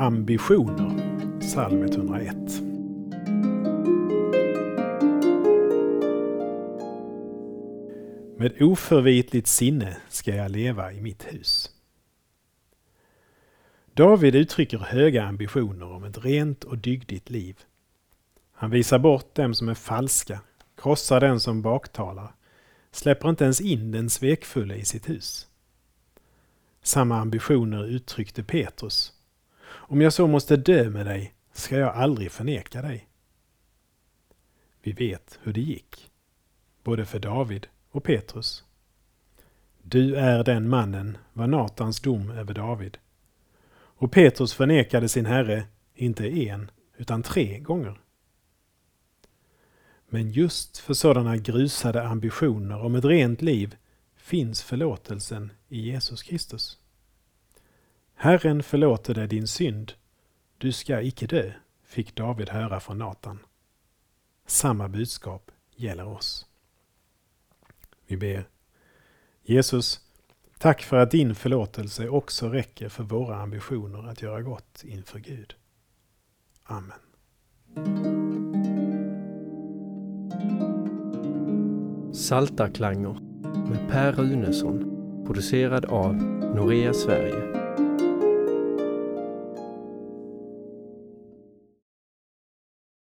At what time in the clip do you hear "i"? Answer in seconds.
10.92-11.00, 24.74-24.84, 55.68-55.80